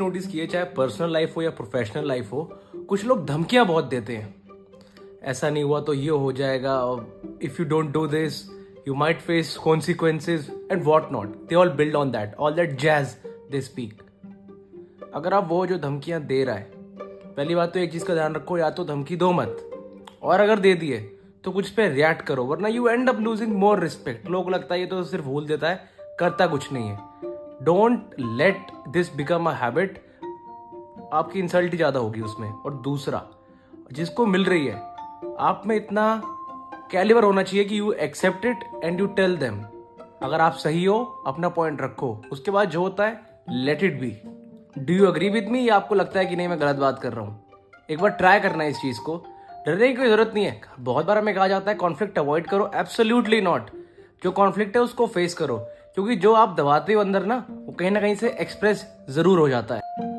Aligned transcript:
Notice 0.00 0.26
किए, 0.26 0.46
चाहे 0.46 0.64
personal 0.76 1.12
life 1.12 1.36
हो 1.36 1.42
या 1.42 1.50
प्रोफेशनल 1.52 2.08
लाइफ 2.08 2.32
हो, 2.32 2.42
कुछ 2.88 3.04
लोग 3.04 3.24
धमकियाँ 3.26 3.66
बहुत 3.66 3.84
देते 3.86 4.16
हैं। 4.16 4.34
ऐसा 5.22 5.50
नहीं 5.50 5.64
हुआ 5.64 5.80
तो 5.80 5.94
ये 5.94 6.10
हो 6.10 6.32
जाएगा 6.32 6.74
if 7.42 7.62
you 7.62 7.68
don't 7.68 7.92
do 7.92 8.06
this 8.08 8.44
you 8.88 8.94
might 8.96 9.20
face 9.20 9.56
consequences 9.56 10.50
and 10.72 10.82
what 10.84 11.12
not 11.12 11.36
they 11.48 11.54
all 11.54 11.70
build 11.76 11.96
on 11.96 12.10
that 12.10 12.34
all 12.36 12.54
that 12.54 12.78
jazz 12.80 13.16
they 13.50 13.60
speak 13.60 14.02
अगर 15.14 15.34
आप 15.34 15.48
वो 15.48 15.66
जो 15.66 15.78
धमकियाँ 15.78 16.20
दे 16.22 16.42
रहा 16.44 16.56
है, 16.56 16.70
पहली 17.36 17.54
बात 17.54 17.72
तो 17.74 17.80
एक 17.80 17.92
चीज़ 17.92 18.04
का 18.04 18.14
ध्यान 18.14 18.34
रखो, 18.34 18.58
या 18.58 18.70
तो 18.70 18.84
धमकी 18.84 19.16
दो 19.16 19.32
मत। 19.32 19.66
और 20.22 20.40
अगर 20.40 20.58
दे 20.58 20.74
दिए 20.74 20.98
तो 21.44 21.50
कुछ 21.52 21.68
पे 21.70 21.88
रिएक्ट 21.88 22.22
करो, 22.22 22.44
वरना 22.44 22.68
you 22.68 22.88
end 22.88 23.08
up 23.08 23.20
losing 23.20 23.52
more 23.54 23.80
respect 23.80 24.28
लोग 24.30 24.50
लगता 24.50 24.74
है 24.74 24.80
ये 24.80 24.86
तो 24.86 25.02
सिर्फ़ 25.04 25.24
भूल 25.24 25.46
देता 25.46 25.68
है, 25.68 25.88
करता 26.20 26.46
कुछ 26.46 26.72
नहीं 26.72 26.88
है। 26.88 26.98
Don't 27.62 28.14
let 28.20 28.66
this 28.88 29.14
become 29.16 29.46
a 29.46 29.52
habit 29.54 29.98
आपकी 31.12 31.38
इंसल्ट 31.38 31.74
ज़्यादा 31.74 32.00
होगी 32.00 32.20
उसमें। 32.20 32.50
और 32.50 32.74
दूसरा, 32.74 33.22
जिसको 33.92 34.26
मिल 34.26 34.44
रही 34.44 34.66
है, 34.66 34.74
आप 35.38 35.62
में 35.66 35.74
इतना 35.76 36.22
कैलिवर 36.92 37.24
होना 37.24 37.42
चाहिए 37.42 37.64
कि 37.64 37.78
you 37.78 37.92
accept 37.92 38.44
it 38.46 38.64
and 38.84 39.00
you 39.00 39.06
tell 39.08 39.36
them 39.36 39.60
अगर 40.22 40.40
आप 40.40 40.52
सही 40.54 40.84
हो, 40.84 40.98
अपना 41.26 41.48
पॉइंट 41.48 41.82
रखो। 41.82 42.10
उसके 42.32 42.50
बाद 42.50 42.70
जो 42.70 42.80
होता 42.80 43.06
है 43.06 43.20
let 43.50 43.82
it 43.82 44.00
be 44.00 44.10
do 44.78 44.94
you 44.94 45.06
agree 45.06 45.28
with 45.28 45.48
me 45.48 45.68
या 45.68 45.76
आपको 45.76 45.94
लगता 45.94 46.18
है 46.20 46.26
कि 46.26 46.36
नहीं, 46.36 46.48
मैं 46.48 46.60
गलत 46.60 46.76
बात 46.76 46.98
कर 46.98 47.12
रहा 47.12 47.24
हूँ? 47.24 47.40
एक 47.88 48.00
बार 48.00 48.10
ट्राई 48.10 48.40
करना 48.40 48.64
है 48.64 48.70
इस 48.70 48.76
चीज़ 48.76 49.00
को। 49.00 49.16
डरने 49.66 49.88
की 49.88 49.94
कोई 49.94 50.08
ज़रूरत 50.08 50.30
नहीं 50.34 50.44
है। 50.44 50.60
बहुत 50.80 51.06
बार 51.06 51.18
हमें 51.18 51.34
कहा 51.34 51.48
जाता 51.48 51.70
है 51.70 51.76
कॉन्फ्लिक्ट 51.76 52.18
अवॉइड 52.18 52.46
करो। 52.46 52.70
एब्सोल्युटली 52.74 53.40
नॉट 53.40 53.70
जो 54.22 54.30
कॉन्फ्लिक्ट 54.30 54.76
है, 54.76 54.82
उसको 54.82 55.06
फेस 55.06 55.34
करो। 55.34 55.56
क्योंकि 55.94 56.16
जो 56.16 56.32
आप 56.32 56.54
दबाते 56.58 56.92
हो 56.92 57.00
अंदर 57.00 57.24
ना, 57.24 57.44
वो 57.50 57.72
कहीं 57.72 57.90
ना 57.90 58.00
कहीं 58.00 58.14
से 58.14 58.36
एक्सप्रेस 58.40 58.86
ज़रूर 59.10 59.38
हो 59.38 59.48
जाता 59.48 59.74
है। 59.74 60.09